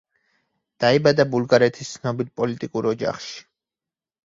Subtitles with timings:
[0.83, 3.39] დაიბადა ბულგარეთის ცნობილ პოლიტიკურ ოჯახში.